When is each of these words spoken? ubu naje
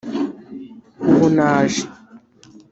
ubu 1.09 1.27
naje 1.37 1.83